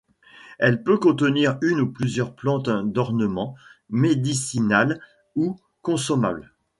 [0.57, 3.53] Elle peut contenir une ou plusieurs plantes d'ornement,
[3.91, 4.99] médicinales
[5.35, 6.55] ou consommables.